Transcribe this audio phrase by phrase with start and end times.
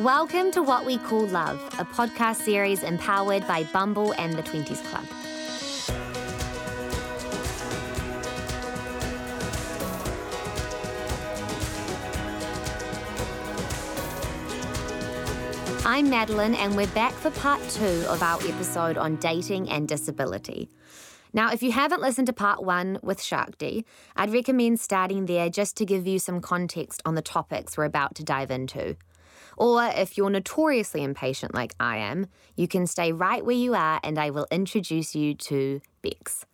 [0.00, 4.82] Welcome to What We Call Love, a podcast series empowered by Bumble and the 20s
[4.86, 5.04] Club.
[15.84, 20.70] I'm Madeline, and we're back for part two of our episode on dating and disability.
[21.32, 23.86] Now, if you haven't listened to part one with Shakti,
[24.16, 28.14] I'd recommend starting there just to give you some context on the topics we're about
[28.16, 28.96] to dive into.
[29.56, 34.00] Or if you're notoriously impatient like I am, you can stay right where you are
[34.02, 36.44] and I will introduce you to Bex.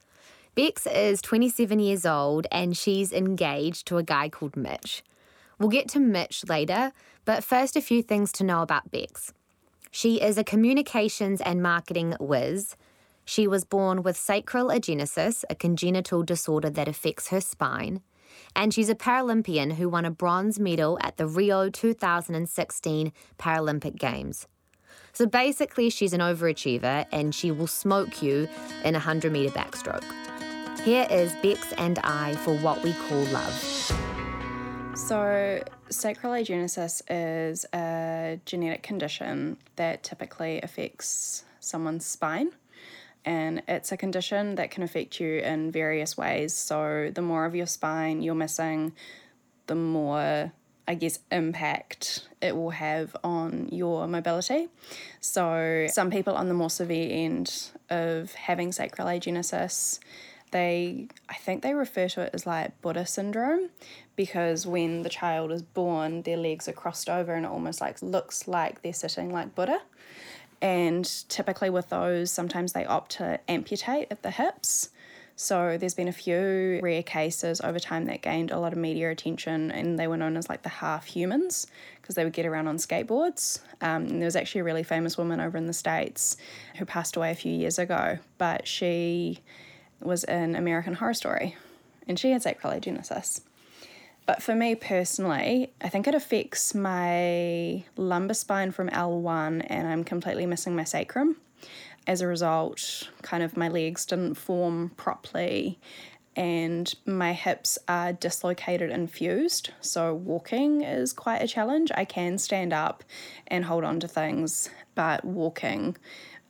[0.54, 5.02] Bex is 27 years old and she's engaged to a guy called Mitch.
[5.58, 6.92] We'll get to Mitch later,
[7.24, 9.32] but first, a few things to know about Bex.
[9.90, 12.76] She is a communications and marketing whiz.
[13.28, 18.00] She was born with sacral agenesis, a congenital disorder that affects her spine
[18.56, 24.46] and she's a Paralympian who won a bronze medal at the Rio 2016 Paralympic Games.
[25.12, 28.48] So basically, she's an overachiever and she will smoke you
[28.82, 30.04] in a 100 metre backstroke.
[30.80, 33.52] Here is Bex and I for what we call love.
[34.94, 42.52] So, sacral agenesis is a genetic condition that typically affects someone's spine
[43.28, 46.54] and it's a condition that can affect you in various ways.
[46.54, 48.94] So, the more of your spine you're missing,
[49.66, 50.50] the more,
[50.88, 54.68] I guess, impact it will have on your mobility.
[55.20, 59.98] So, some people on the more severe end of having sacral agenesis,
[60.50, 63.68] they, I think they refer to it as like Buddha syndrome
[64.16, 68.00] because when the child is born, their legs are crossed over and it almost like
[68.00, 69.82] looks like they're sitting like Buddha.
[70.60, 74.90] And typically, with those, sometimes they opt to amputate at the hips.
[75.36, 79.10] So, there's been a few rare cases over time that gained a lot of media
[79.10, 81.68] attention, and they were known as like the half humans
[82.02, 83.60] because they would get around on skateboards.
[83.80, 86.36] Um, there was actually a really famous woman over in the States
[86.76, 89.38] who passed away a few years ago, but she
[90.00, 91.56] was in American Horror Story
[92.08, 92.72] and she had sacral.
[94.28, 100.04] But for me personally, I think it affects my lumbar spine from L1 and I'm
[100.04, 101.38] completely missing my sacrum.
[102.06, 105.78] As a result, kind of my legs didn't form properly
[106.36, 109.70] and my hips are dislocated and fused.
[109.80, 111.90] So walking is quite a challenge.
[111.94, 113.04] I can stand up
[113.46, 115.96] and hold on to things, but walking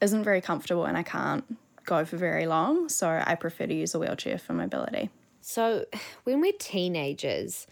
[0.00, 1.44] isn't very comfortable and I can't
[1.84, 2.88] go for very long.
[2.88, 5.10] So I prefer to use a wheelchair for mobility.
[5.48, 5.86] So,
[6.24, 7.66] when we're teenagers,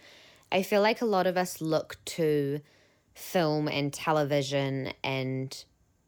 [0.51, 2.59] I feel like a lot of us look to
[3.13, 5.63] film and television and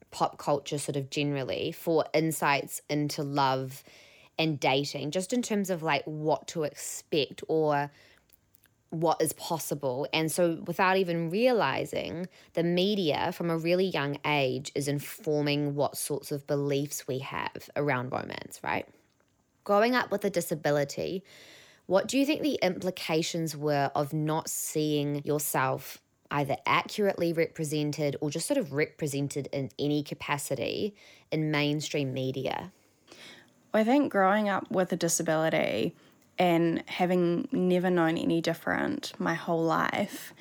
[0.09, 3.83] pop culture, sort of generally, for insights into love
[4.39, 7.91] and dating, just in terms of like what to expect or
[8.89, 10.07] what is possible.
[10.11, 15.97] And so, without even realizing, the media from a really young age is informing what
[15.97, 18.87] sorts of beliefs we have around romance, right?
[19.65, 21.23] Growing up with a disability,
[21.89, 25.97] what do you think the implications were of not seeing yourself
[26.29, 30.93] either accurately represented or just sort of represented in any capacity
[31.31, 32.71] in mainstream media?
[33.73, 35.95] I think growing up with a disability
[36.37, 40.31] and having never known any different my whole life,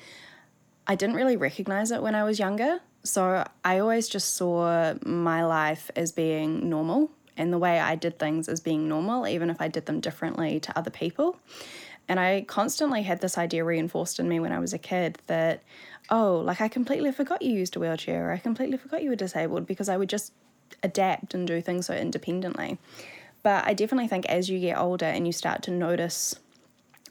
[0.85, 2.79] I didn't really recognize it when I was younger.
[3.03, 8.19] So I always just saw my life as being normal and the way I did
[8.19, 11.39] things as being normal, even if I did them differently to other people.
[12.09, 15.63] And I constantly had this idea reinforced in me when I was a kid that,
[16.09, 19.15] oh, like I completely forgot you used a wheelchair, or I completely forgot you were
[19.15, 20.33] disabled because I would just
[20.83, 22.77] adapt and do things so independently.
[23.41, 26.35] But I definitely think as you get older and you start to notice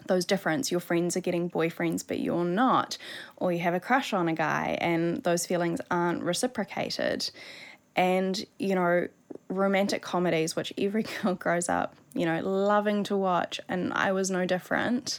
[0.09, 2.99] those difference, your friends are getting boyfriends but you're not,
[3.37, 7.31] or you have a crush on a guy and those feelings aren't reciprocated.
[7.99, 9.09] And, you know,
[9.49, 14.31] romantic comedies, which every girl grows up, you know, loving to watch, and I was
[14.31, 15.19] no different.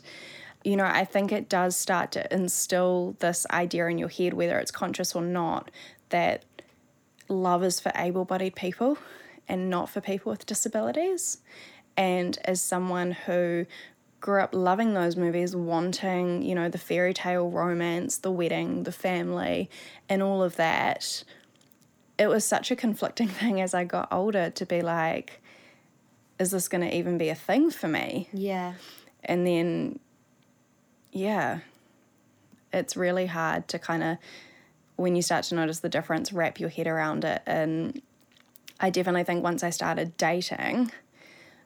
[0.63, 4.57] You know, I think it does start to instill this idea in your head, whether
[4.59, 5.71] it's conscious or not,
[6.09, 6.45] that
[7.27, 8.97] love is for able bodied people
[9.47, 11.39] and not for people with disabilities.
[11.97, 13.65] And as someone who
[14.21, 18.91] grew up loving those movies, wanting, you know, the fairy tale romance, the wedding, the
[18.91, 19.69] family,
[20.07, 21.23] and all of that,
[22.19, 25.41] it was such a conflicting thing as I got older to be like,
[26.37, 28.29] is this going to even be a thing for me?
[28.31, 28.73] Yeah.
[29.23, 29.99] And then,
[31.11, 31.59] yeah,
[32.71, 34.17] it's really hard to kind of,
[34.95, 37.41] when you start to notice the difference, wrap your head around it.
[37.45, 38.01] And
[38.79, 40.91] I definitely think once I started dating,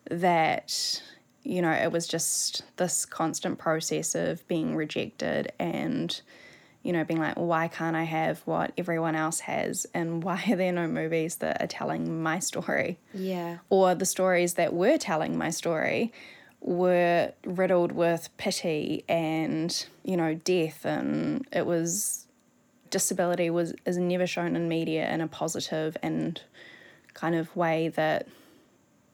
[0.09, 1.01] that
[1.43, 6.21] you know, it was just this constant process of being rejected and,
[6.83, 9.85] you know, being like, well, why can't I have what everyone else has?
[9.93, 12.99] And why are there no movies that are telling my story?
[13.13, 13.57] Yeah.
[13.69, 16.11] Or the stories that were telling my story
[16.61, 20.85] were riddled with pity and, you know, death.
[20.85, 22.27] And it was,
[22.89, 26.41] disability was is never shown in media in a positive and
[27.13, 28.27] kind of way that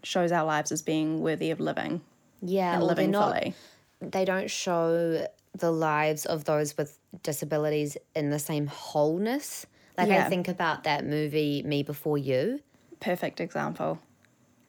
[0.03, 2.01] shows our lives as being worthy of living
[2.41, 2.73] Yeah.
[2.75, 3.53] and living not- fully.
[4.01, 5.27] They don't show
[5.57, 9.65] the lives of those with disabilities in the same wholeness.
[9.97, 12.61] Like I think about that movie, Me Before You.
[12.99, 13.99] Perfect example.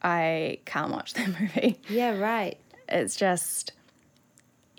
[0.03, 1.81] I can't watch that movie.
[1.89, 2.59] Yeah, right.
[2.89, 3.73] It's just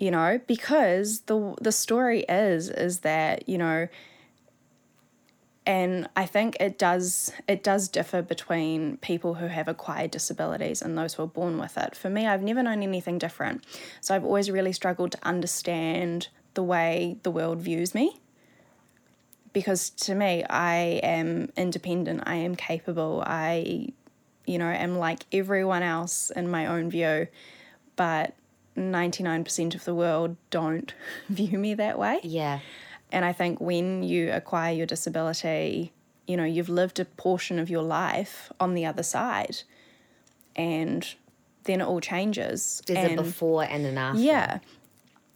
[0.02, 3.86] you know, because the the story is is that, you know,
[5.72, 10.98] and I think it does it does differ between people who have acquired disabilities and
[10.98, 11.96] those who are born with it.
[11.96, 13.64] For me, I've never known anything different.
[14.02, 18.20] So I've always really struggled to understand the way the world views me.
[19.54, 23.94] Because to me, I am independent, I am capable, I
[24.44, 27.28] you know, am like everyone else in my own view,
[27.96, 28.34] but
[28.76, 30.92] 99% of the world don't
[31.30, 32.20] view me that way.
[32.22, 32.60] Yeah.
[33.12, 35.92] And I think when you acquire your disability,
[36.26, 39.62] you know, you've lived a portion of your life on the other side.
[40.56, 41.06] And
[41.64, 42.82] then it all changes.
[42.86, 44.20] There's and, a before and an after.
[44.20, 44.58] Yeah.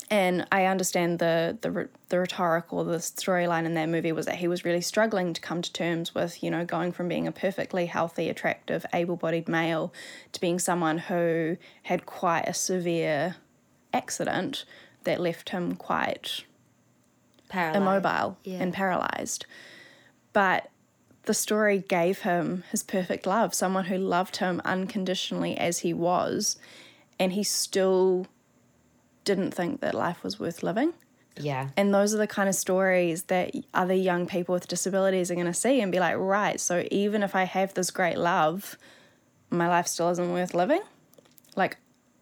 [0.09, 4.37] And I understand the the the rhetoric or the storyline in that movie was that
[4.37, 7.33] he was really struggling to come to terms with, you know, going from being a
[7.33, 9.93] perfectly healthy, attractive, able-bodied male
[10.33, 13.37] to being someone who had quite a severe
[13.93, 14.65] accident
[15.03, 16.45] that left him quite
[17.49, 17.77] Paralyzed.
[17.83, 18.59] immobile Yeah.
[18.63, 19.47] and paralyzed.
[20.33, 20.71] But
[21.25, 26.57] the story gave him his perfect love, someone who loved him unconditionally as he was,
[27.19, 28.27] and he still
[29.25, 30.93] didn't think that life was worth living.
[31.39, 31.69] Yeah.
[31.77, 35.47] And those are the kind of stories that other young people with disabilities are going
[35.47, 38.79] to see and be like, right, so even if I have this great love,
[39.51, 40.81] my life still isn't worth living.
[41.57, 41.77] Like,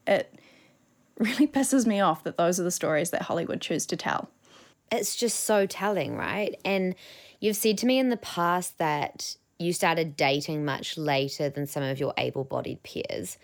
[0.06, 0.34] it
[1.18, 4.30] really pisses me off that those are the stories that Hollywood choose to tell.
[4.90, 6.54] It's just so telling, right?
[6.64, 6.94] And
[7.40, 11.82] you've said to me in the past that you started dating much later than some
[11.82, 13.38] of your able bodied peers.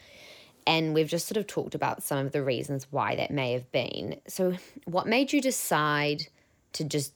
[0.66, 3.70] And we've just sort of talked about some of the reasons why that may have
[3.72, 4.20] been.
[4.28, 4.54] So,
[4.84, 6.22] what made you decide
[6.75, 7.12] to just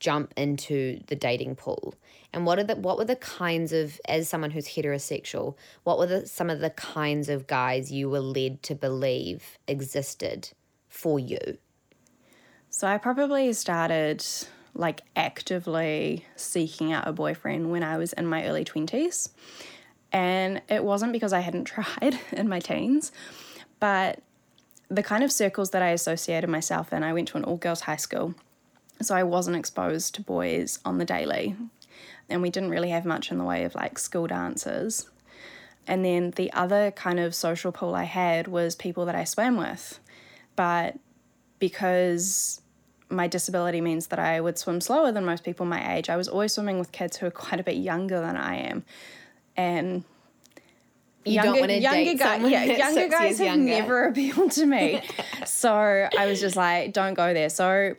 [0.00, 1.94] jump into the dating pool?
[2.32, 6.06] And what are the what were the kinds of as someone who's heterosexual, what were
[6.06, 10.50] the some of the kinds of guys you were led to believe existed
[10.88, 11.58] for you?
[12.76, 14.26] So I probably started
[14.74, 19.28] like actively seeking out a boyfriend when I was in my early 20s.
[20.10, 23.12] And it wasn't because I hadn't tried in my teens,
[23.78, 24.22] but
[24.88, 27.82] the kind of circles that I associated myself in, I went to an all girls
[27.82, 28.34] high school.
[29.00, 31.54] So I wasn't exposed to boys on the daily.
[32.28, 35.08] And we didn't really have much in the way of like school dances.
[35.86, 39.58] And then the other kind of social pool I had was people that I swam
[39.58, 40.00] with.
[40.56, 40.98] But
[41.60, 42.60] because
[43.10, 46.28] my disability means that I would swim slower than most people my age, I was
[46.28, 48.84] always swimming with kids who are quite a bit younger than I am.
[49.56, 50.04] And
[51.24, 53.64] You don't wanna date guy- yeah, younger guys have younger.
[53.70, 55.02] never appealed to me.
[55.46, 55.72] so
[56.18, 57.50] I was just like, don't go there.
[57.50, 57.94] So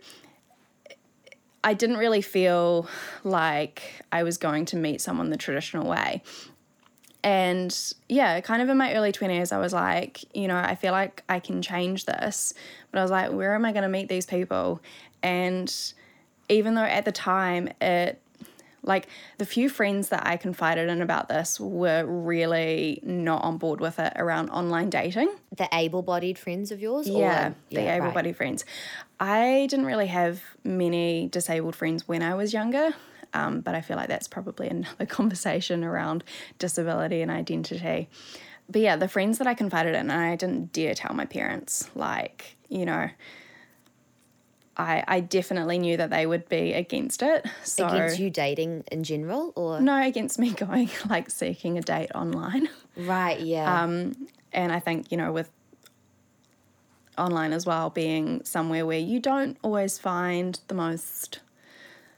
[1.63, 2.87] I didn't really feel
[3.23, 6.21] like I was going to meet someone the traditional way.
[7.25, 7.75] And
[8.07, 11.23] yeah, kind of in my early 20s, I was like, you know, I feel like
[11.27, 12.53] I can change this.
[12.91, 14.79] But I was like, where am I going to meet these people?
[15.23, 15.73] And
[16.49, 18.21] even though at the time it,
[18.83, 19.07] like
[19.39, 23.97] the few friends that I confided in about this were really not on board with
[23.97, 25.33] it around online dating.
[25.57, 27.09] The able bodied friends of yours?
[27.09, 27.95] or- Yeah, the right.
[27.95, 28.63] able bodied friends.
[29.19, 32.93] I didn't really have many disabled friends when I was younger,
[33.35, 36.23] um, but I feel like that's probably another conversation around
[36.57, 38.09] disability and identity.
[38.69, 42.55] But yeah, the friends that I confided in, I didn't dare tell my parents, like,
[42.69, 43.09] you know,
[44.77, 47.45] I, I definitely knew that they would be against it.
[47.63, 49.53] So Against you dating in general?
[49.55, 49.79] Or?
[49.79, 52.69] no, against me going like seeking a date online.
[52.97, 53.83] Right, yeah.
[53.83, 55.51] Um, and I think, you know, with
[57.17, 61.39] online as well being somewhere where you don't always find the most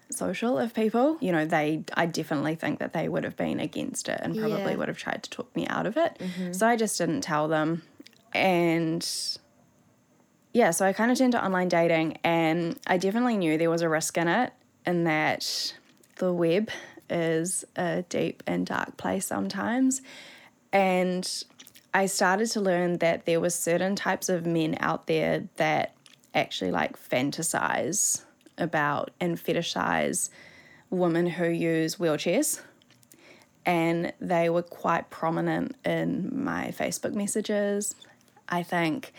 [0.09, 4.07] social of people, you know, they, I definitely think that they would have been against
[4.09, 4.75] it and probably Yeah.
[4.77, 6.17] would have tried to talk me out of it.
[6.19, 6.53] Mm-hmm.
[6.53, 7.83] So I just didn't tell them.
[8.33, 9.07] And
[10.53, 13.81] yeah, so I kind of turned to online dating and I definitely knew there was
[13.81, 14.53] a risk in it,
[14.85, 15.73] in that
[16.17, 16.69] the web
[17.09, 20.01] is a deep and dark place sometimes.
[20.73, 21.43] And
[21.93, 25.93] I started to learn that there were certain types of men out there that
[26.33, 28.23] actually like fantasize
[28.57, 30.29] about and fetishize
[30.89, 32.61] women who use wheelchairs.
[33.65, 37.93] And they were quite prominent in my Facebook messages.
[38.47, 39.13] I think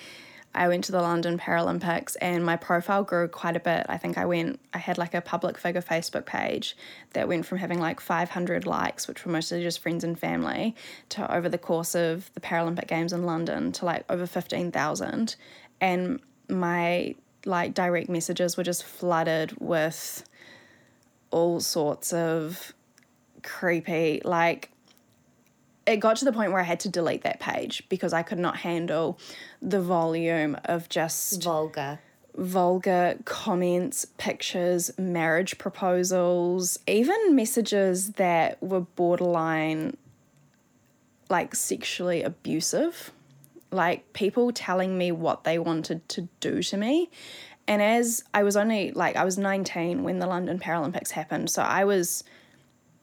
[0.54, 3.85] I went to the London Paralympics and my profile grew quite a bit.
[3.88, 6.76] I think I went, I had like a public figure Facebook page
[7.12, 10.75] that went from having like 500 likes, which were mostly just friends and family,
[11.11, 15.37] to over the course of the Paralympic Games in London to like over 15,000.
[15.80, 17.14] And my
[17.49, 20.23] like direct messages were just flooded with
[21.31, 22.73] all sorts of
[23.43, 24.71] creepy, like,
[25.87, 28.38] it got to the point where I had to delete that page because I could
[28.38, 29.19] not handle
[29.62, 31.99] the volume of just Vulgar.
[32.37, 39.97] vulgar comments, pictures, marriage proposals, even messages that were borderline
[41.31, 43.12] like sexually abusive.
[43.71, 47.11] Like people telling me what they wanted to do to me.
[47.67, 51.51] And as I was only like, I was 19 when the London Paralympics happened.
[51.51, 52.25] So I was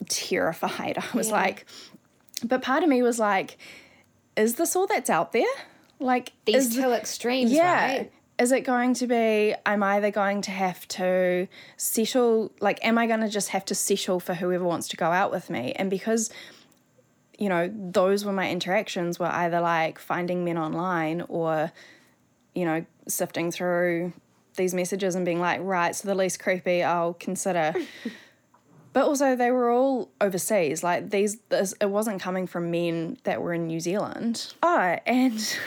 [0.09, 0.97] terrified.
[1.13, 1.33] I was Yeah.
[1.35, 1.65] like,
[2.43, 3.57] but part of me was like,
[4.35, 5.43] is this all that's out there?
[5.99, 7.85] Like, These is two extremes, yeah.
[7.85, 8.11] right?
[8.37, 13.07] Is it going to be, I'm either going to have to settle, like, am I
[13.07, 15.71] going to just have to settle for whoever wants to go out with me?
[15.77, 16.29] And because,
[17.37, 21.71] you know, those were my interactions were either like finding men online or,
[22.53, 24.13] you know, sifting through
[24.55, 27.73] these messages and being like, right, so the least creepy I'll consider.
[28.93, 30.83] but also they were all overseas.
[30.83, 34.53] Like these, this, it wasn't coming from men that were in New Zealand.
[34.63, 35.57] Oh, and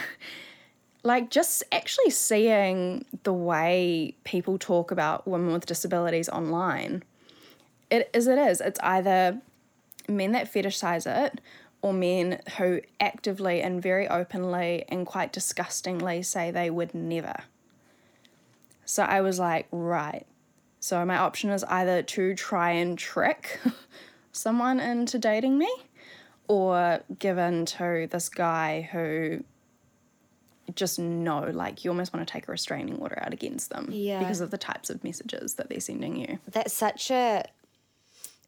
[1.03, 7.03] like just actually seeing the way people talk about women with disabilities online,
[7.91, 8.61] it is it is.
[8.61, 9.41] It's either
[10.09, 11.41] men that fetishize it
[11.83, 17.35] or men who actively and very openly and quite disgustingly say they would never.
[18.85, 20.27] So I was like, right.
[20.81, 23.61] So my option is either to try and trick
[24.33, 25.71] someone into dating me
[26.49, 29.45] or give in to this guy who
[30.75, 34.19] just know like you almost want to take a restraining order out against them Yeah.
[34.19, 36.39] because of the types of messages that they're sending you.
[36.51, 37.45] That's such a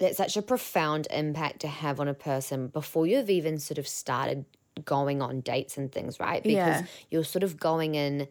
[0.00, 3.86] that's such a profound impact to have on a person before you've even sort of
[3.86, 4.44] started
[4.84, 6.42] going on dates and things, right?
[6.42, 6.86] Because Yeah.
[7.10, 8.26] you're sort of going in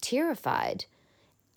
[0.00, 0.84] terrified.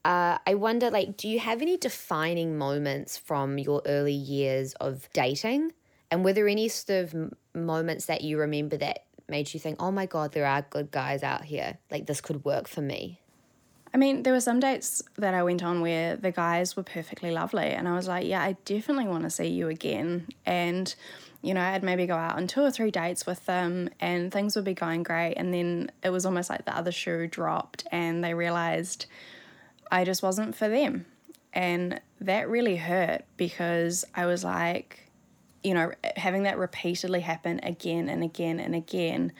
[0.05, 5.09] Uh, I wonder, like, do you have any defining moments from your early years of
[5.13, 5.73] dating?
[6.11, 9.81] And were there any sort of m- moments that you remember that made you think,
[9.81, 11.79] oh my God, there are good guys out here?
[11.89, 13.19] Like, this could work for me?
[13.95, 17.31] I mean, there were some dates that I went on where the guys were perfectly
[17.31, 20.27] lovely, and I was like, yeah, I definitely want to see you again.
[20.45, 20.93] And,
[21.41, 24.57] you know, I'd maybe go out on two or three dates with them, and things
[24.57, 25.35] would be going great.
[25.35, 29.05] And then it was almost like the other shoe dropped, and they realized
[29.89, 31.05] I just wasn't for them.
[31.53, 35.09] And that really hurt because I was like,
[35.63, 39.31] you know, having that repeatedly happen again and again and again,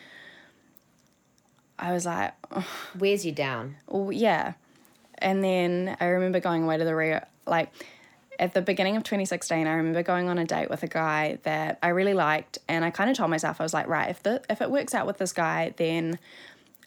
[1.77, 2.33] I was like,
[2.97, 3.75] Wears you down.
[3.87, 4.53] well, yeah.
[5.17, 7.71] And then I remember going away to the Rio, like
[8.39, 11.79] at the beginning of 2016, I remember going on a date with a guy that
[11.81, 12.57] I really liked.
[12.67, 14.93] And I kind of told myself, I was like, right, if, the, if it works
[14.93, 16.19] out with this guy, then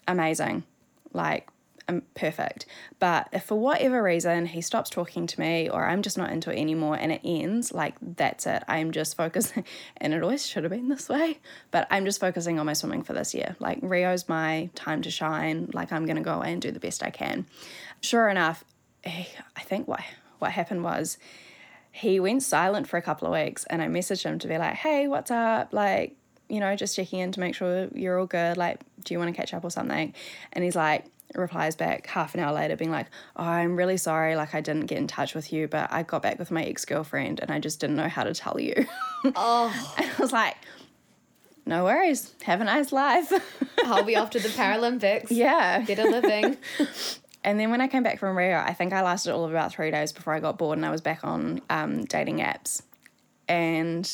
[0.06, 0.64] amazing.
[1.12, 1.48] Like,
[1.88, 2.66] um, perfect.
[2.98, 6.50] But if for whatever reason he stops talking to me or I'm just not into
[6.50, 8.62] it anymore and it ends, like that's it.
[8.68, 9.64] I'm just focusing,
[9.96, 11.38] and it always should have been this way,
[11.70, 13.56] but I'm just focusing on my swimming for this year.
[13.58, 15.70] Like Rio's my time to shine.
[15.72, 17.46] Like I'm going to go away and do the best I can.
[18.00, 18.64] Sure enough,
[19.04, 19.26] I
[19.62, 20.00] think what,
[20.38, 21.18] what happened was
[21.90, 24.74] he went silent for a couple of weeks and I messaged him to be like,
[24.74, 25.72] hey, what's up?
[25.72, 26.16] Like,
[26.48, 28.56] you know, just checking in to make sure you're all good.
[28.56, 30.14] Like, do you want to catch up or something?
[30.52, 33.06] And he's like, replies back half an hour later, being like,
[33.36, 34.34] oh, I'm really sorry.
[34.36, 36.84] Like, I didn't get in touch with you, but I got back with my ex
[36.84, 38.74] girlfriend and I just didn't know how to tell you.
[39.34, 40.54] Oh, and I was like,
[41.66, 42.32] no worries.
[42.44, 43.32] Have a nice life.
[43.84, 45.26] I'll be off to the Paralympics.
[45.30, 45.80] yeah.
[45.82, 46.56] Get a living.
[47.42, 49.72] And then when I came back from Rio, I think I lasted all of about
[49.72, 52.82] three days before I got bored and I was back on um, dating apps.
[53.48, 54.08] And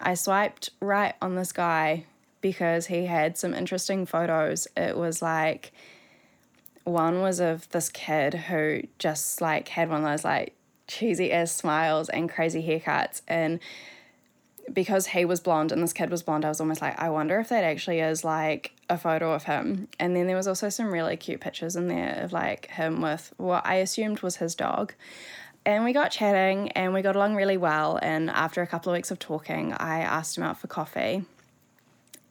[0.00, 2.04] I swiped right on this guy
[2.42, 4.68] because he had some interesting photos.
[4.76, 5.72] It was like
[6.86, 10.54] one was of this kid who just like had one of those like
[10.86, 13.58] cheesy ass smiles and crazy haircuts and
[14.72, 17.38] because he was blonde and this kid was blonde, I was almost like, I wonder
[17.38, 19.88] if that actually is like a photo of him.
[19.98, 23.32] And then there was also some really cute pictures in there of like him with
[23.36, 24.94] what I assumed was his dog.
[25.64, 27.98] And we got chatting and we got along really well.
[28.02, 31.24] And after a couple of weeks of talking, I asked him out for coffee.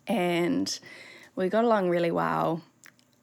[0.07, 0.77] And
[1.35, 2.61] we got along really well,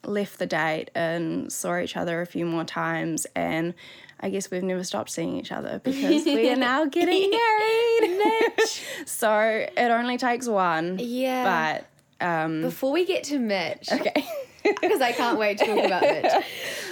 [0.05, 3.75] left the date and saw each other a few more times and
[4.21, 8.19] I guess we've never stopped seeing each other because we are now getting married.
[8.57, 8.85] Mitch.
[9.07, 10.99] So it only takes one.
[11.01, 11.83] Yeah.
[12.21, 14.25] But um Before we get to Mitch, okay.
[14.81, 16.33] because I can't wait to talk about Mitch.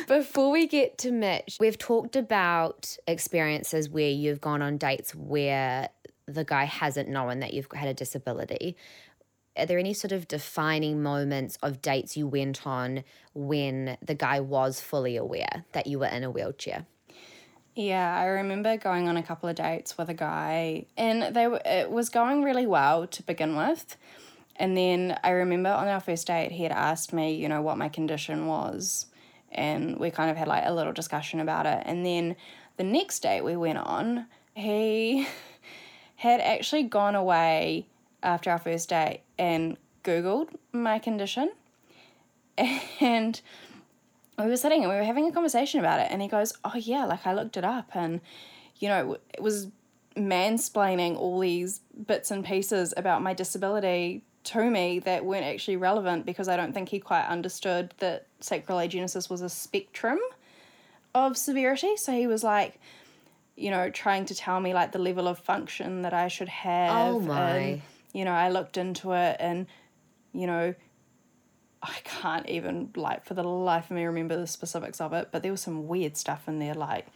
[0.08, 5.88] Before we get to Mitch, we've talked about experiences where you've gone on dates where
[6.26, 8.76] the guy hasn't known that you've had a disability.
[9.56, 13.04] Are there any sort of defining moments of dates you went on
[13.34, 16.86] when the guy was fully aware that you were in a wheelchair?
[17.74, 21.60] Yeah, I remember going on a couple of dates with a guy, and they were,
[21.64, 23.96] it was going really well to begin with.
[24.56, 27.78] And then I remember on our first date, he had asked me, you know, what
[27.78, 29.06] my condition was,
[29.50, 31.82] and we kind of had like a little discussion about it.
[31.86, 32.36] And then
[32.76, 35.26] the next date we went on, he
[36.16, 37.86] had actually gone away
[38.22, 41.50] after our first date and Googled my condition.
[43.00, 43.40] And
[44.38, 46.74] we were sitting and we were having a conversation about it and he goes oh
[46.76, 48.20] yeah like i looked it up and
[48.78, 49.68] you know it was
[50.16, 56.24] mansplaining all these bits and pieces about my disability to me that weren't actually relevant
[56.24, 60.18] because i don't think he quite understood that sacral agenesis was a spectrum
[61.14, 62.80] of severity so he was like
[63.56, 67.14] you know trying to tell me like the level of function that i should have
[67.14, 67.50] Oh, my.
[67.50, 69.66] and you know i looked into it and
[70.32, 70.74] you know
[71.82, 75.42] I can't even like for the life of me remember the specifics of it, but
[75.42, 77.06] there was some weird stuff in there, like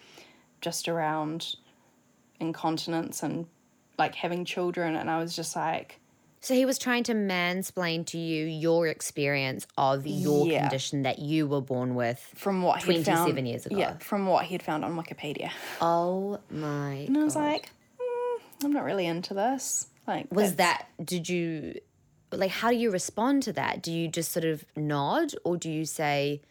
[0.63, 1.57] just around
[2.41, 3.47] incontinence and
[3.99, 6.01] like having children, and I was just like,
[6.41, 10.61] So he was trying to mansplain to you your experience of your Yeah.
[10.63, 12.19] condition that you were born with.
[12.35, 13.77] from what he 27 found, years ago.
[13.77, 15.51] yeah, from what he'd found on Wikipedia,
[15.83, 17.71] Oh my and I was like,
[18.01, 19.89] mm, I'm not really into this.
[20.07, 21.81] Like, Was that, did you,
[22.33, 23.83] like, how do you respond to that?
[23.83, 26.43] Do you just sort of nod or do you say,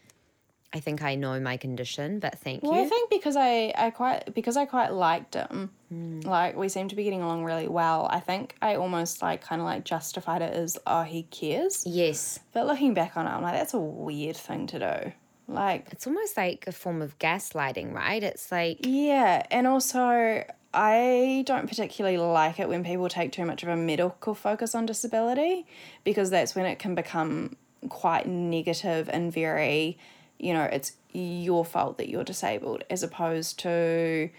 [0.75, 2.69] I think I know my condition, but thank you.
[2.72, 6.22] Well, I think because I, I quite because I quite liked him, Hmm.
[6.22, 8.08] like we seem to be getting along really well.
[8.10, 11.84] I think I almost like kind of like justified it as oh he cares.
[11.86, 12.39] yes.
[12.54, 15.12] But looking back on it, I'm like that's a weird thing to do.
[15.47, 18.23] Like It's almost like a form of gaslighting, right?
[18.23, 23.63] It's like, yeah, and also I don't particularly like it when people take too much
[23.63, 25.65] of a medical focus on disability
[26.03, 27.55] because that's when it can become
[27.89, 29.97] quite negative and very,
[30.39, 34.29] you know, it's your fault that you're disabled as opposed to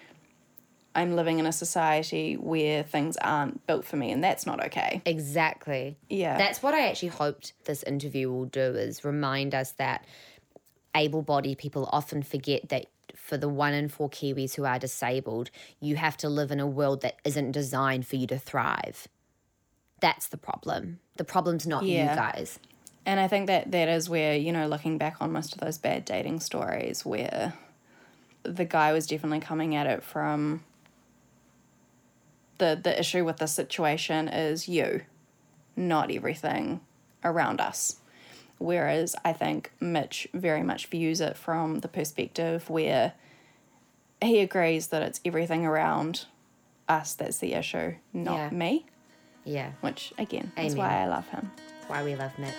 [0.97, 5.03] I'm living in a society where things aren't built for me and that's not okay.
[5.05, 5.97] exactly.
[6.09, 6.38] Yeah.
[6.38, 10.05] That's what I actually hoped this interview will do is remind us that
[10.94, 12.87] able bodied people often forget that
[13.17, 16.67] for the one in four Kiwis who are disabled, you have to live in a
[16.67, 19.09] world that isn't designed for you to thrive.
[20.01, 21.01] That's the problem.
[21.17, 22.11] The problem's not Yeah.
[22.11, 22.59] you guys.
[23.07, 25.79] And I think that that is where, you know, looking back on most of those
[25.79, 27.55] bad dating stories where
[28.43, 30.64] the guy was definitely coming at it from
[32.59, 35.03] the the issue with the situation is you,
[35.77, 36.81] not everything
[37.23, 37.97] around us.
[38.59, 43.12] Whereas I think Mitch very much views it from the perspective where
[44.23, 46.27] he agrees that it's everything around
[46.88, 48.51] us that's the issue, not Yeah.
[48.51, 48.87] me.
[49.45, 49.73] Yeah.
[49.83, 51.51] Which again is why I love him.
[51.88, 52.55] why we love Mitch.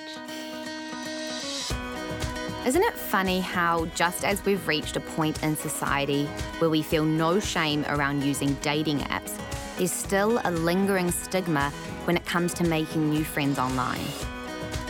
[2.66, 6.26] Isn't it funny how, just as we've reached a point in society
[6.58, 9.38] where we feel no shame around using dating apps,
[9.78, 11.70] there's still a lingering stigma
[12.06, 14.02] when it comes to making new friends online?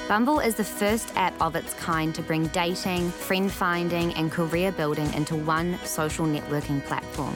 [0.08, 4.72] Bumble is the first app of its kind to bring dating, friend finding, and career
[4.72, 7.36] building into one social networking platform.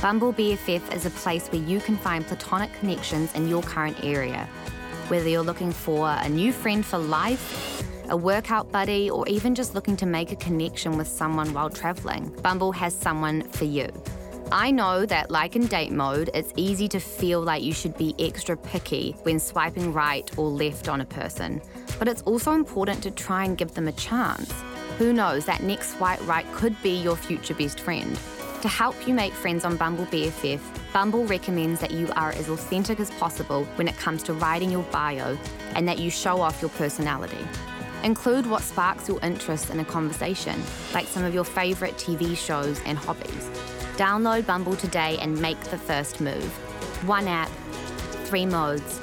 [0.00, 4.48] Bumble BFF is a place where you can find platonic connections in your current area.
[5.08, 9.74] Whether you're looking for a new friend for life, a workout buddy, or even just
[9.74, 13.88] looking to make a connection with someone while traveling, Bumble has someone for you.
[14.54, 18.14] I know that, like in date mode, it's easy to feel like you should be
[18.20, 21.60] extra picky when swiping right or left on a person,
[21.98, 24.54] but it's also important to try and give them a chance.
[24.98, 28.16] Who knows, that next swipe right could be your future best friend.
[28.62, 30.60] To help you make friends on Bumble BFF,
[30.92, 34.84] Bumble recommends that you are as authentic as possible when it comes to writing your
[34.84, 35.36] bio
[35.74, 37.44] and that you show off your personality.
[38.04, 40.62] Include what sparks your interest in a conversation,
[40.92, 43.50] like some of your favourite TV shows and hobbies.
[43.96, 46.44] Download Bumble today and make the first move.
[47.06, 47.48] One app,
[48.24, 48.98] three modes,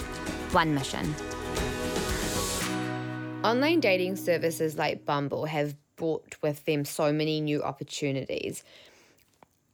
[0.52, 1.16] one mission.
[3.42, 8.64] Online dating services like Bumble have brought with them so many new opportunities.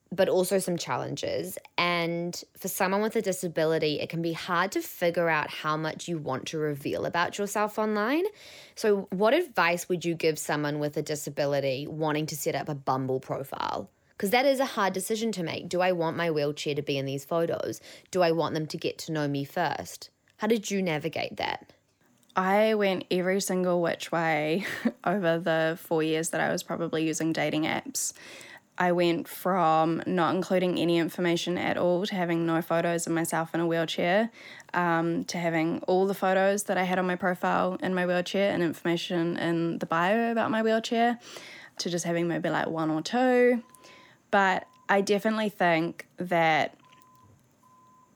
[0.09, 1.57] but also some challenges.
[1.77, 6.07] And for someone with a disability, it can be hard to figure out how much
[6.07, 8.23] you want to reveal about yourself online.
[8.75, 12.75] So, what advice would you give someone with a disability wanting to set up a
[12.75, 13.89] Bumble profile?
[14.17, 15.69] Because that is a hard decision to make.
[15.69, 17.79] Do I want my wheelchair to be in these photos?
[18.09, 20.09] Do I want them to get to know me first?
[20.37, 21.73] How did you navigate that?
[22.35, 24.65] I went every single which way
[25.03, 28.13] over the four years that I was probably using dating apps.
[28.79, 33.55] I went from not including any information at all to having no photos of myself
[33.55, 34.29] in a wheelchair
[34.75, 38.53] um, to having all the photos that I had on my profile in my wheelchair
[38.53, 41.19] and information in the bio about my wheelchair
[41.79, 43.63] to just having maybe like one or two.
[44.31, 46.75] But I definitely think that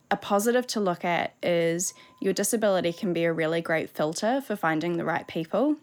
[0.09, 4.55] a positive to look at is your disability can be a really great filter for
[4.55, 5.77] finding the right people.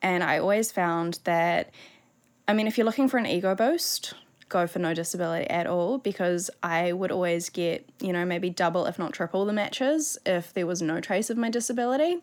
[0.00, 1.70] And I always found that,
[2.48, 4.14] I mean, if you're looking for an ego boost,
[4.48, 8.86] go for no disability at all because I would always get, you know, maybe double,
[8.86, 12.18] if not triple, the matches if there was no trace of my disability.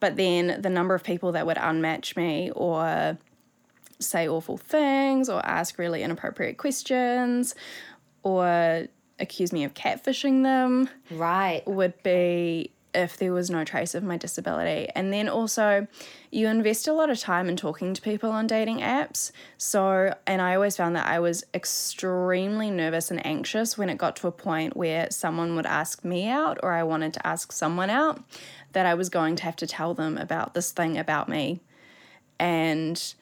[0.00, 3.16] But then the number of people that would unmatch me or
[4.02, 7.54] say awful things or ask really inappropriate questions
[8.22, 8.86] or
[9.18, 10.88] accuse me of catfishing them.
[11.10, 11.66] Right.
[11.66, 14.88] Would be if there was no trace of my disability.
[14.94, 15.86] And then also,
[16.30, 19.32] you invest a lot of time in talking to people on dating apps.
[19.56, 24.16] So, and I always found that I was extremely nervous and anxious when it got
[24.16, 27.90] to a point where someone would ask me out or I wanted to ask someone
[27.90, 28.22] out,
[28.72, 31.60] that I was going to have to tell them about this thing about me.
[32.38, 33.14] And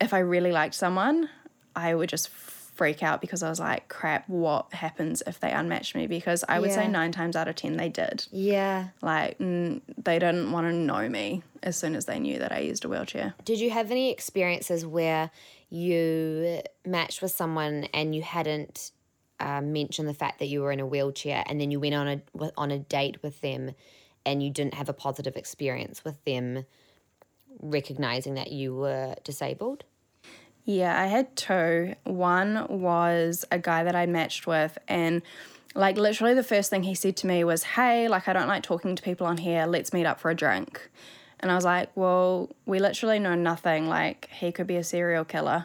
[0.00, 1.28] if I really liked someone,
[1.74, 5.96] I would just freak out because I was like, crap, what happens if they unmatch
[5.96, 6.06] me?
[6.06, 8.26] Because I would say nine times out of 10 they did.
[8.30, 8.88] Yeah.
[9.02, 12.60] Like, mm, they didn't want to know me as soon as they knew that I
[12.60, 13.34] used a wheelchair.
[13.44, 15.30] Did you have any experiences where
[15.70, 18.92] you matched with someone and you hadn't
[19.40, 22.08] uh, mentioned the fact that you were in a wheelchair, and then you went on
[22.08, 23.72] a on a date with them,
[24.26, 26.64] and you didn't have a positive experience with them,
[27.60, 29.84] recognizing that you were disabled?
[30.68, 31.94] Yeah, I had two.
[32.04, 35.22] One was a guy that I matched with, and
[35.74, 38.64] like literally the first thing he said to me was, Hey, like I don't like
[38.64, 40.90] talking to people on here, let's meet up for a drink.
[41.40, 43.88] And I was like, Well, we literally know nothing.
[43.88, 45.64] Like, he could be a serial killer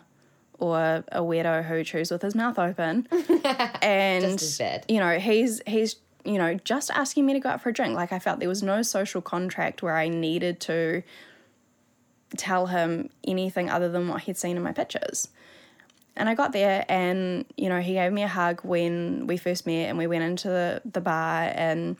[0.58, 3.06] or a weirdo who chews with his mouth open.
[3.82, 4.86] and Just as bad.
[4.88, 7.94] you know, he's he's you know, just asking me to go out for a drink.
[7.94, 11.04] Like I felt there was no social contract where I needed to
[12.38, 15.30] tell him anything other than what he'd seen in my pictures.
[16.16, 19.66] And I got there and, you know, he gave me a hug when we first
[19.66, 21.98] met and we went into the, the bar and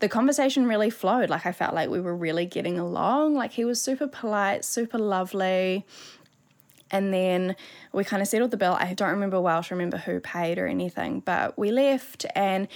[0.00, 1.30] the conversation really flowed.
[1.30, 3.34] Like I felt like we were really getting along.
[3.34, 5.86] Like he was super polite, super lovely.
[6.90, 7.56] And then
[7.92, 8.76] we kind of settled the bill.
[8.78, 12.68] I don't remember well to remember who paid or anything, but we left and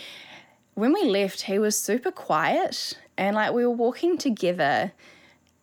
[0.75, 4.93] when we left, he was super quiet and like we were walking together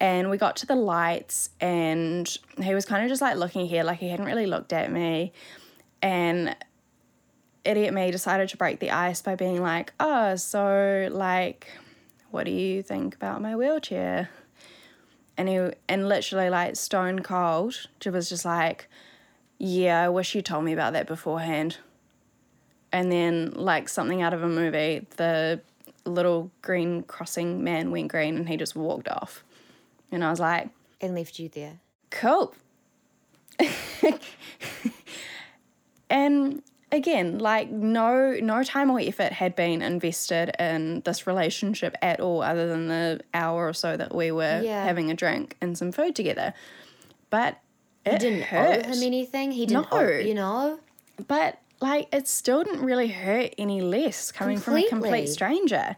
[0.01, 3.83] and we got to the lights and he was kind of just like looking here
[3.83, 5.31] like he hadn't really looked at me.
[6.01, 6.55] And
[7.63, 11.67] idiot me decided to break the ice by being like oh so like
[12.31, 14.29] what do you think about my wheelchair?
[15.37, 18.87] And he and literally like stone cold was just like
[19.59, 21.77] yeah i wish you told me about that beforehand.
[22.91, 25.61] And then like something out of a movie the
[26.05, 29.43] little green crossing man went green and he just walked off
[30.11, 30.69] and i was like
[31.01, 31.79] And left you there.
[32.09, 32.53] cool
[36.09, 42.19] and again like no no time or effort had been invested in this relationship at
[42.19, 44.83] all other than the hour or so that we were Yeah.
[44.83, 46.53] having a drink and some food together
[47.29, 47.57] but
[48.05, 48.79] it Didn't hurt.
[48.85, 49.51] owe him anything.
[49.51, 49.97] He didn't No.
[49.99, 50.79] owe, you know?
[51.27, 55.95] but like it still didn't really hurt any less coming from a complete stranger.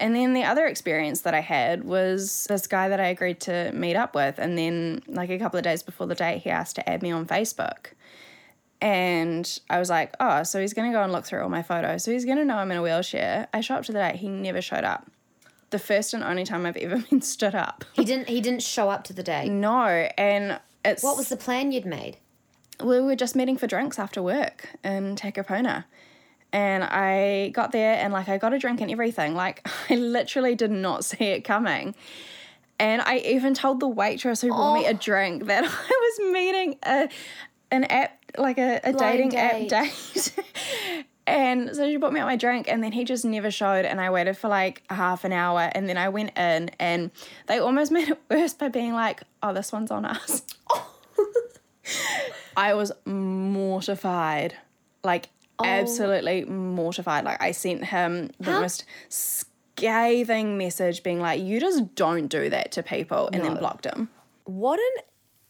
[0.00, 3.70] And then the other experience that I had was this guy that I agreed to
[3.72, 6.76] meet up with, and then like a couple of days before the date, he asked
[6.76, 7.92] to add me on Facebook.
[8.80, 12.02] And I was like, oh, so he's gonna go and look through all my photos.
[12.02, 13.46] So he's gonna know I'm in a wheelchair.
[13.52, 15.06] I show up to the date, he never showed up.
[15.68, 17.84] The first and only time I've ever been stood up.
[17.92, 19.50] He didn't he didn't show up to the date.
[19.50, 22.16] No, and it's What was the plan you'd made?
[22.82, 25.84] we were just meeting for drinks after work in Takapuna.
[26.52, 29.34] And I got there and like I got a drink and everything.
[29.34, 31.94] Like I literally did not see it coming.
[32.78, 34.94] And I even told the waitress who brought me a oh.
[34.94, 37.08] drink that I was meeting a
[37.70, 39.72] an app like a, a dating date.
[39.72, 40.34] app date.
[41.26, 44.00] and so she brought me out my drink and then he just never showed and
[44.00, 47.10] I waited for like a half an hour and then I went in and
[47.46, 50.42] they almost made it worse by being like, Oh, this one's on us.
[52.56, 54.56] I was mortified,
[55.02, 55.28] like
[55.60, 55.68] Oh.
[55.68, 57.24] absolutely mortified.
[57.24, 62.72] Like I sent him the most scathing message being like, You just don't do that
[62.72, 64.08] to people and then blocked him.
[64.44, 65.02] What an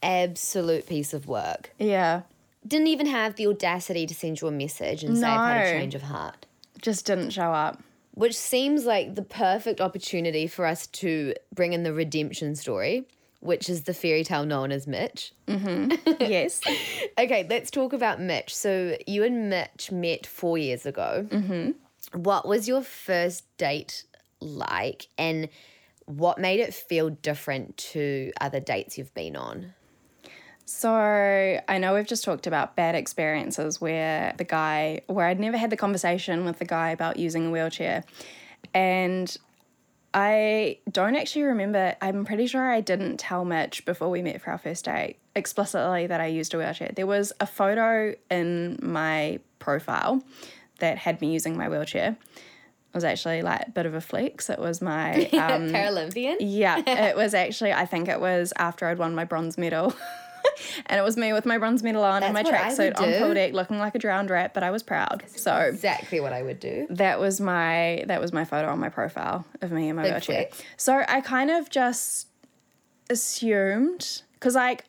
[0.02, 1.72] absolute piece of work.
[1.78, 2.22] Yeah.
[2.66, 5.78] Didn't even have the audacity to send you a message and say I've had a
[5.78, 6.46] change of heart.
[6.82, 7.82] Just didn't show up.
[8.14, 13.06] Which seems like the perfect opportunity for us to bring in the redemption story,
[13.40, 15.32] which is the fairy tale known as Mitch.
[16.20, 16.60] yes.
[17.18, 18.54] Okay, let's talk about Mitch.
[18.54, 21.26] So you and Mitch met four years ago.
[21.28, 21.70] Mm-hmm.
[22.20, 24.04] What was your first date
[24.40, 25.48] like, and
[26.06, 29.74] what made it feel different to other dates you've been on?
[30.64, 30.90] So
[31.68, 35.70] I know we've just talked about bad experiences where the guy, where I'd never had
[35.70, 38.04] the conversation with the guy about using a wheelchair.
[38.72, 39.36] And
[40.12, 44.50] I don't actually remember, I'm pretty sure I didn't tell Mitch before we met for
[44.50, 46.90] our first date explicitly that I used a wheelchair.
[46.94, 50.22] There was a photo in my profile
[50.80, 52.16] that had me using my wheelchair.
[52.36, 54.50] It was actually like a bit of a flex.
[54.50, 56.36] It was my um, Paralympian?
[56.40, 59.94] yeah, it was actually, I think it was after I'd won my bronze medal.
[60.86, 63.34] and it was me with my bronze medal on and my That's tracksuit on pool
[63.34, 65.22] deck looking like a drowned rat, but I was proud.
[65.28, 66.86] So Exactly what I would do.
[66.90, 70.12] that was my that was my photo on my profile of me in my Big
[70.12, 70.46] wheelchair.
[70.48, 70.62] flex.
[70.76, 72.26] So I kind of just
[73.08, 74.84] assumed because like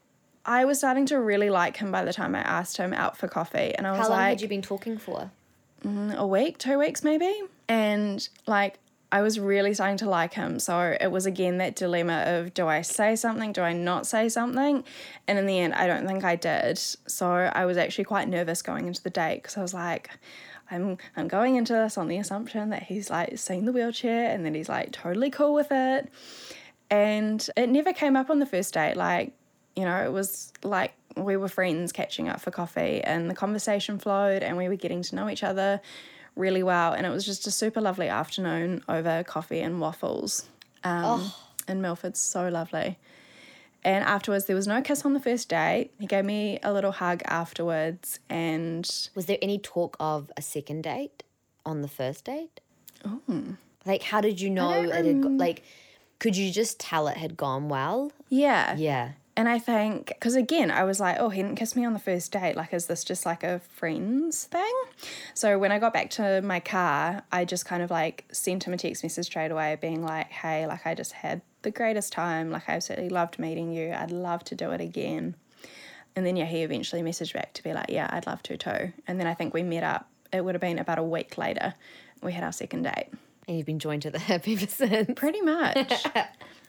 [0.46, 3.28] I was starting to really like him by the time I asked him out for
[3.28, 5.30] coffee, and I was like, How long like, had you been talking for?
[5.86, 7.32] Mm, a week, two weeks maybe.
[7.68, 8.80] And like
[9.12, 10.58] I was really starting to like him.
[10.60, 14.30] So it was again that dilemma of do I say something, do I not say
[14.30, 14.84] something?
[15.28, 16.78] And in the end, I don't think I did.
[16.78, 20.10] So I was actually quite nervous going into the date because I was like,
[20.70, 24.46] I'm I'm going into this on the assumption that he's like seen the wheelchair and
[24.46, 26.10] that he's like totally cool with it.
[26.90, 28.96] And it never came up on the first date.
[28.96, 29.34] Like,
[29.76, 34.00] you know, it was like we were friends catching up for coffee and the conversation
[34.00, 35.82] flowed and we were getting to know each other
[36.36, 36.94] really well.
[36.94, 40.50] And it was just a super lovely afternoon over coffee and waffles.
[40.84, 41.32] Um,
[41.68, 42.98] In Milford, so lovely.
[43.84, 45.92] And afterwards, there was no kiss on the first date.
[46.00, 50.84] He gave me a little hug afterwards, and Was there any talk of a second
[50.84, 51.24] date
[51.66, 52.60] on the first date?
[53.04, 53.20] Oh.
[53.86, 55.64] Like, how did you know it had, like,
[56.20, 58.12] could you just tell it had gone well?
[58.30, 59.12] yeah, Yeah.
[59.38, 62.00] And I think, because again, I was like, oh, he didn't kiss me on the
[62.00, 62.58] first date.
[62.58, 64.74] Like, is this just like a friends thing?
[65.34, 68.74] So when I got back to my car, I just kind of like sent him
[68.74, 72.52] a text message straight away being like, hey, like, I just had the greatest time.
[72.52, 73.94] Like, I absolutely loved meeting you.
[73.94, 75.36] I'd love to do it again.
[76.16, 78.92] And then, yeah, he eventually messaged back to be like, yeah, I'd love to too.
[79.08, 81.74] And then I think we met up, it would have been about a week later.
[82.22, 83.08] We had our second date.
[83.48, 85.10] And you've been joined to the hip ever since.
[85.16, 86.06] Pretty much.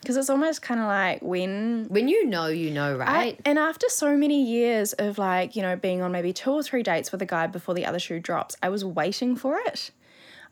[0.02, 3.36] Because it's almost kind of like when When you know, you know, right?
[3.38, 6.62] I- and after so many years of like, you know, being on maybe two or
[6.62, 9.92] three dates with a guy before the other shoe drops, I was waiting for it.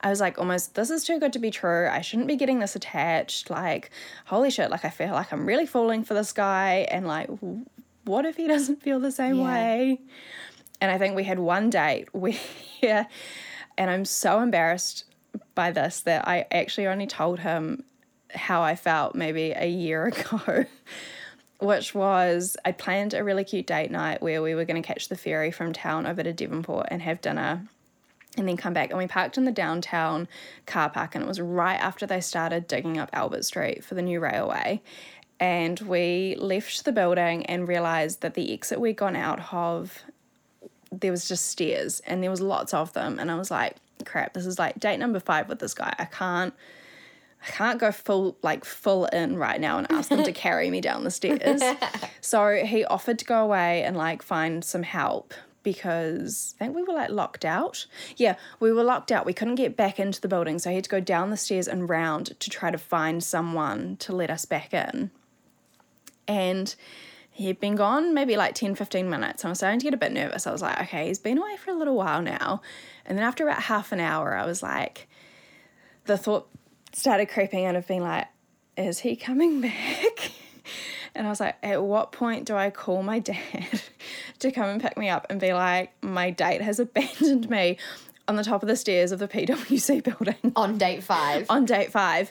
[0.03, 1.87] I was like, almost, this is too good to be true.
[1.89, 3.51] I shouldn't be getting this attached.
[3.51, 3.91] Like,
[4.27, 6.87] holy shit, like, I feel like I'm really falling for this guy.
[6.91, 7.29] And like,
[8.05, 9.45] what if he doesn't feel the same Yeah.
[9.53, 10.01] way?
[10.81, 12.39] And I think we had one date where,
[13.77, 15.05] and I'm so embarrassed
[15.55, 17.85] by this that I actually only told him
[18.35, 20.65] how I felt maybe a year ago,
[21.59, 25.09] which was I planned a really cute date night where we were going to catch
[25.09, 27.67] the ferry from town over to Devonport and have dinner
[28.37, 28.91] and then come back.
[28.91, 30.29] And we parked in the downtown
[30.67, 34.03] car park, and it was right after they started digging up Albert Street for the
[34.03, 34.81] new railway.
[35.39, 40.05] And we left the building and realized that the exit we'd gone out of
[40.93, 44.35] there was just stairs and there was lots of them and I was like crap
[44.35, 46.55] this is like date number 5 with this guy I can't
[47.43, 50.81] I can't go full like full in right now and ask them to carry me
[50.81, 51.63] down the stairs
[52.21, 56.83] so he offered to go away and like find some help because I think we
[56.83, 57.87] were like locked out.
[58.17, 59.27] Yeah, we were locked out.
[59.27, 61.69] We couldn't get back into the building, so he had to go down the stairs
[61.69, 65.11] and round to try to find someone to let us back in.
[66.27, 66.75] And
[67.31, 69.43] he'd been gone maybe like 10, 15 minutes.
[69.43, 70.47] And I was starting to get a bit nervous.
[70.47, 72.61] I was like, okay, he's been away for a little while now.
[73.05, 75.09] And then after about half an hour, I was like,
[76.05, 76.49] the thought
[76.93, 78.27] started creeping in of being like,
[78.77, 80.33] is he coming back?
[81.13, 83.83] And I was like, at what point do I call my dad
[84.39, 87.79] to come and pick me up and be like, my date has abandoned me
[88.29, 91.47] on the top of the stairs of the PWC building On date five.
[91.51, 92.31] on date five?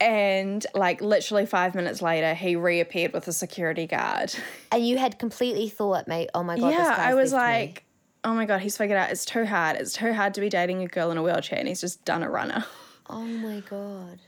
[0.00, 4.34] and like literally five minutes later, he reappeared with a security guard.
[4.72, 7.44] And you had completely thought, mate, oh my God, this yeah, guy's I was left
[7.46, 7.52] me.
[7.52, 7.84] like,
[8.24, 9.76] oh my God, he's figured out it's too hard.
[9.76, 12.24] It's too hard to be dating a girl in a wheelchair and he's just done
[12.24, 12.64] a runner.
[13.08, 14.20] Oh my God.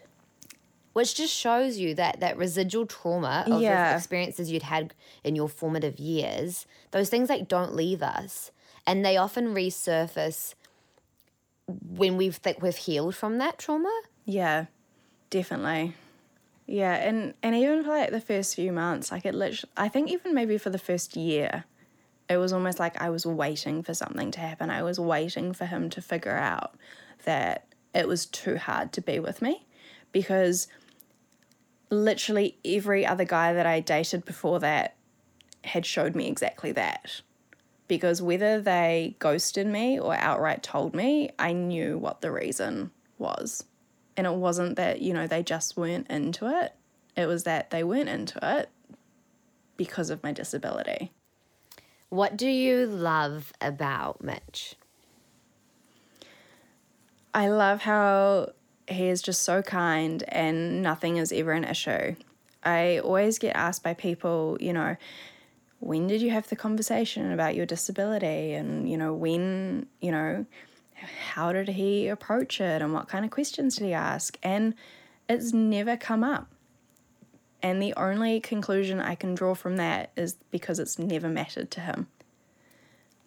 [0.94, 3.90] Which just shows you that that residual trauma of Yeah.
[3.92, 8.50] the experiences you'd had in your formative years, those things like don't leave us.
[8.86, 10.54] and they often resurface
[11.66, 13.92] when we think we've healed from that trauma.
[14.24, 14.66] Yeah,
[15.30, 15.94] definitely.
[16.66, 20.10] Yeah, and and even for like the first few months, like it literally, I think
[20.10, 21.64] even maybe for the first year,
[22.28, 24.70] it was almost like I was waiting for something to happen.
[24.70, 26.74] I was waiting for him to figure out
[27.24, 29.66] that it was too hard to be with me
[30.12, 30.68] because
[31.90, 34.96] literally every other guy that I dated before that
[35.64, 37.22] had showed me exactly that.
[37.86, 43.64] Because whether they ghosted me or outright told me, I knew what the reason was.
[44.16, 46.74] And it wasn't that, you know, they just weren't into it,
[47.16, 48.68] it was that they weren't into it
[49.76, 51.12] because of my disability.
[52.10, 54.76] What do you love about Mitch?
[57.38, 58.50] I love how
[58.88, 62.16] he is just so kind and nothing is ever an issue.
[62.64, 64.96] I always get asked by people, you know,
[65.78, 68.54] when did you have the conversation about your disability?
[68.54, 70.46] And, you know, when, you know,
[71.30, 74.36] how did he approach it and what kind of questions did he ask?
[74.42, 74.74] And
[75.28, 76.50] it's never come up.
[77.62, 81.82] And the only conclusion I can draw from that is because it's never mattered to
[81.82, 82.08] him,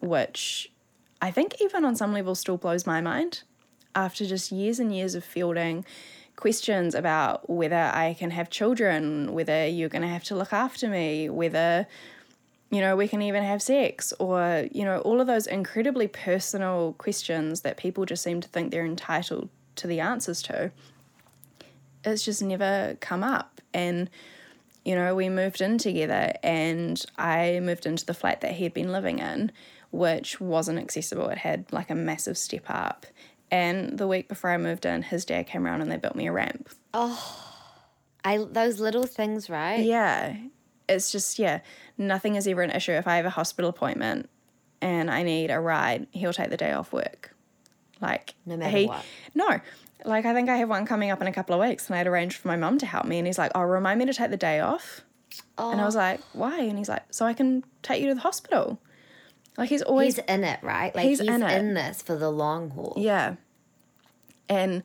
[0.01, 0.69] which
[1.21, 3.43] I think even on some level still blows my mind
[3.95, 5.85] after just years and years of fielding
[6.35, 10.87] questions about whether I can have children, whether you're going to have to look after
[10.87, 11.87] me, whether
[12.71, 16.95] you know, we can even have sex, or, you know, all of those incredibly personal
[16.97, 20.71] questions that people just seem to think they're entitled to the answers to.
[22.05, 23.59] It's just never come up.
[23.73, 24.09] And,
[24.85, 28.73] you know, we moved in together, and I moved into the flat that he had
[28.73, 29.51] been living in,
[29.91, 31.27] which wasn't accessible.
[31.27, 33.05] It had like a massive step up.
[33.51, 36.27] And the week before I moved in, his dad came around and they built me
[36.27, 36.69] a ramp.
[36.93, 37.53] Oh,
[38.23, 39.81] I those little things, right?
[39.81, 40.37] Yeah.
[40.87, 41.59] It's just, yeah,
[41.97, 42.93] nothing is ever an issue.
[42.93, 44.29] If I have a hospital appointment
[44.81, 47.35] and I need a ride, he'll take the day off work.
[48.01, 49.05] Like, no matter he, what.
[49.35, 49.59] No.
[50.03, 52.07] Like, I think I have one coming up in a couple of weeks and I'd
[52.07, 53.19] arranged for my mum to help me.
[53.19, 55.01] And he's like, oh, remind me to take the day off.
[55.57, 55.71] Oh.
[55.71, 55.87] And I oh.
[55.87, 56.59] was like, why?
[56.59, 58.81] And he's like, so I can take you to the hospital.
[59.57, 60.15] Like, he's always.
[60.15, 60.95] He's in it, right?
[60.95, 62.93] Like, he's, he's in, in this for the long haul.
[62.97, 63.35] Yeah.
[64.49, 64.83] And,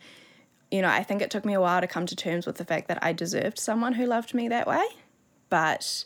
[0.71, 2.65] you know, I think it took me a while to come to terms with the
[2.65, 4.85] fact that I deserved someone who loved me that way.
[5.49, 6.05] But,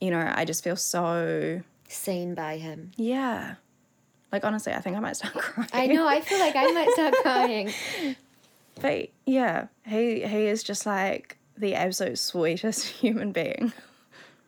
[0.00, 2.92] you know, I just feel so seen by him.
[2.96, 3.56] Yeah.
[4.32, 5.68] Like honestly, I think I might start crying.
[5.72, 7.72] I know, I feel like I might start crying.
[8.80, 13.72] But yeah, he he is just like the absolute sweetest human being.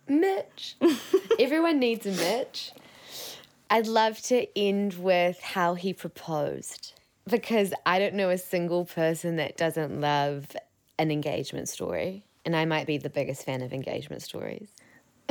[0.08, 0.76] Mitch.
[1.38, 2.72] Everyone needs a Mitch.
[3.70, 6.92] I'd love to end with how he proposed
[7.28, 10.56] because I don't know a single person that doesn't love
[10.98, 12.24] an engagement story.
[12.44, 14.68] And I might be the biggest fan of engagement stories.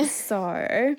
[0.06, 0.96] so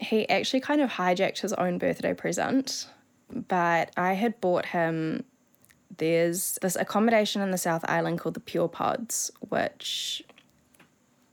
[0.00, 2.88] he actually kind of hijacked his own birthday present,
[3.30, 5.24] but I had bought him.
[5.96, 10.24] There's this accommodation in the South Island called the Pure Pods, which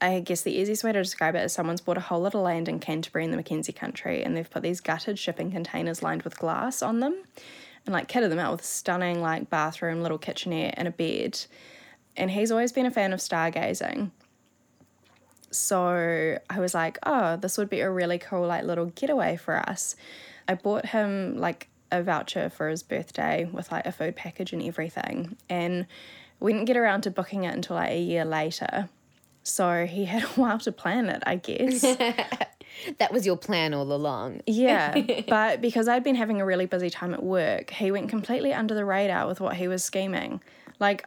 [0.02, 2.42] I guess the easiest way to describe it is someone's bought a whole lot of
[2.42, 6.24] land in Canterbury in the Mackenzie country and they've put these gutted shipping containers lined
[6.24, 7.22] with glass on them
[7.86, 11.40] and like kitted them out with stunning like bathroom, little kitchenette, and a bed
[12.18, 14.12] and he's always been a fan of stargazing.
[15.52, 19.58] So I was like, oh, this would be a really cool, like, little getaway for
[19.58, 19.96] us.
[20.48, 24.64] I bought him, like, a voucher for his birthday with, like, a food package and
[24.64, 25.36] everything.
[25.50, 25.88] And
[26.40, 28.90] we didn't get around to booking it until, like, a year later.
[29.44, 31.82] So he had a while to plan it, I guess.
[32.98, 34.42] that was your plan all along.
[34.46, 35.22] yeah.
[35.28, 38.74] But because I'd been having a really busy time at work, he went completely under
[38.74, 40.42] the radar with what he was scheming.
[40.80, 41.06] Like,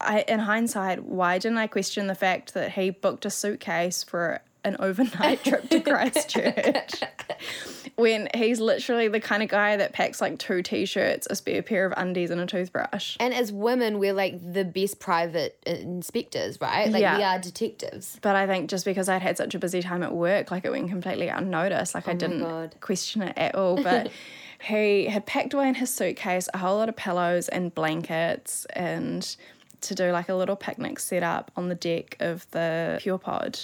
[0.00, 4.40] I, in hindsight, why didn't I question the fact that he booked a suitcase for
[4.64, 7.02] an overnight trip to Christchurch
[7.96, 11.86] when he's literally the kind of guy that packs like two t-shirts, a spare pair
[11.86, 13.16] of undies, and a toothbrush.
[13.20, 16.90] And as women, we're like the best private inspectors, right?
[16.90, 17.16] Like yeah.
[17.18, 18.18] we are detectives.
[18.22, 20.70] But I think just because I'd had such a busy time at work, like it
[20.70, 21.94] went completely unnoticed.
[21.94, 22.74] Like oh I didn't God.
[22.80, 23.82] question it at all.
[23.82, 24.10] But
[24.62, 29.36] he had packed away in his suitcase a whole lot of pillows and blankets and
[29.82, 33.58] to do like a little picnic set up on the deck of the Pure Pod.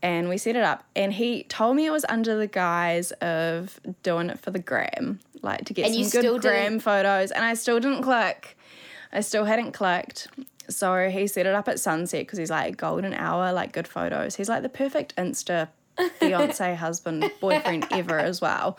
[0.00, 3.80] And we set it up, and he told me it was under the guise of
[4.04, 6.82] doing it for the gram, like to get and some good gram didn't...
[6.82, 7.32] photos.
[7.32, 8.56] And I still didn't click.
[9.12, 10.28] I still hadn't clicked.
[10.68, 14.36] So he set it up at sunset because he's like golden hour, like good photos.
[14.36, 15.68] He's like the perfect Insta
[16.20, 18.78] fiance, husband, boyfriend ever as well.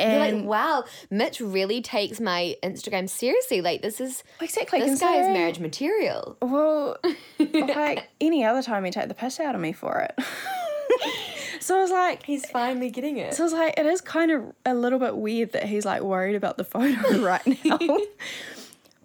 [0.00, 3.60] And You're like, wow, Mitch really takes my Instagram seriously.
[3.60, 6.36] Like, this is exactly this guy is marriage material.
[6.40, 6.96] Well,
[7.38, 10.18] like any other time, he'd take the piss out of me for it.
[11.60, 13.34] So I was like, He's finally getting it.
[13.34, 16.00] so I was like, it is kind of a little bit weird that he's like
[16.02, 17.78] worried about the photo right now.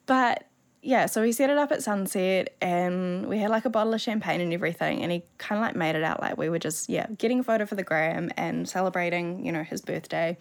[0.06, 0.46] but
[0.82, 4.00] yeah, so we set it up at sunset and we had like a bottle of
[4.02, 5.02] champagne and everything.
[5.02, 7.44] And he kind of like made it out like we were just, yeah, getting a
[7.44, 10.38] photo for the gram and celebrating, you know, his birthday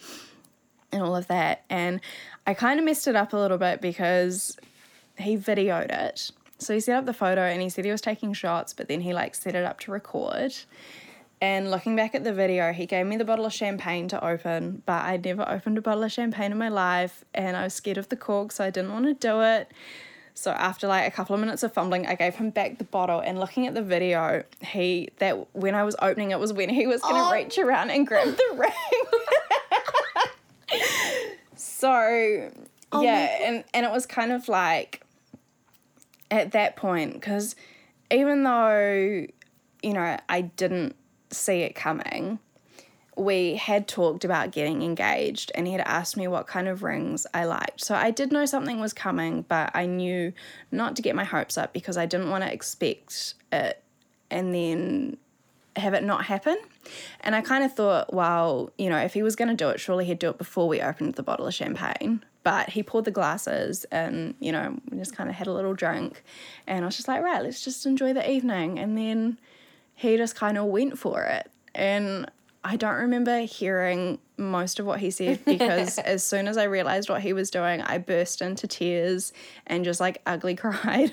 [0.95, 1.65] and all of that.
[1.69, 2.01] And
[2.47, 4.57] I kind of messed it up a little bit because
[5.19, 6.31] he videoed it.
[6.59, 9.01] So he set up the photo and he said he was taking shots, but then
[9.03, 10.55] he like set it up to record.
[11.41, 14.83] And looking back at the video, he gave me the bottle of champagne to open,
[14.87, 17.99] but I'd never opened a bottle of champagne in my life and I was scared
[17.99, 19.71] of the cork, so I didn't want to do it.
[20.37, 23.21] So after like a couple of minutes of fumbling, I gave him back the bottle
[23.21, 26.87] and looking at the video, he that when I was opening it was when he
[26.87, 27.33] was gonna Oh.
[27.33, 29.21] reach around and grab the ring.
[31.57, 32.51] So
[32.93, 35.03] oh yeah, and and it was kind of like
[36.31, 37.57] at that point because
[38.11, 39.27] even though
[39.83, 40.97] you know I didn't
[41.31, 42.39] see it coming,
[43.17, 47.27] we had talked about getting engaged and he had asked me what kind of rings
[47.35, 47.83] I liked.
[47.83, 50.33] So I did know something was coming, but I knew
[50.71, 53.83] not to get my hopes up because I didn't want to expect it
[54.31, 55.17] and then
[55.77, 56.57] have it not happen.
[57.21, 59.81] And I kind of thought, well, you know, if he was going to do it,
[59.81, 62.25] surely he'd do it before we opened the bottle of champagne.
[62.43, 65.75] But he poured the glasses and, you know, we just kind of had a little
[65.75, 66.23] drink.
[66.67, 68.79] And I was just like, right, let's just enjoy the evening.
[68.79, 69.39] And then
[69.95, 71.51] he just kind of went for it.
[71.75, 72.31] And
[72.63, 77.09] I don't remember hearing most of what he said because as soon as I realized
[77.09, 79.33] what he was doing, I burst into tears
[79.67, 81.13] and just like ugly cried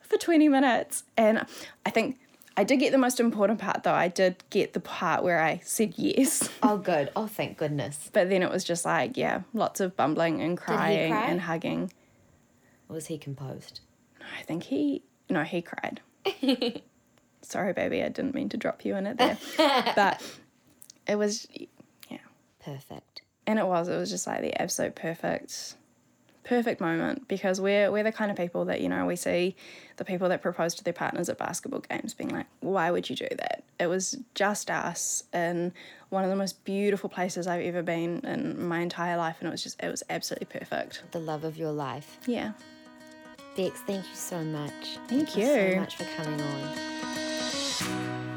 [0.00, 1.04] for 20 minutes.
[1.16, 1.44] And
[1.84, 2.18] I think
[2.56, 3.94] I did get the most important part though.
[3.94, 6.48] I did get the part where I said yes.
[6.62, 7.10] oh, good.
[7.16, 8.10] Oh, thank goodness.
[8.12, 11.26] But then it was just like, yeah, lots of bumbling and crying cry?
[11.26, 11.92] and hugging.
[12.88, 13.80] Was he composed?
[14.38, 16.00] I think he, no, he cried.
[17.42, 19.38] Sorry, baby, I didn't mean to drop you in it there.
[19.96, 20.22] but
[21.06, 21.46] it was,
[22.08, 22.18] yeah.
[22.64, 23.22] Perfect.
[23.46, 25.76] And it was, it was just like the absolute perfect,
[26.50, 29.54] perfect moment because we're, we're the kind of people that, you know, we see
[29.98, 33.14] the people that propose to their partners at basketball games being like, why would you
[33.14, 33.62] do that?
[33.78, 35.72] It was just us in
[36.08, 39.36] one of the most beautiful places I've ever been in my entire life.
[39.38, 41.04] And it was just, it was absolutely perfect.
[41.12, 42.18] The love of your life.
[42.26, 42.54] Yeah.
[43.56, 44.98] Bex, thank you so much.
[45.06, 45.72] Thank so you.
[45.74, 48.29] So much for coming on.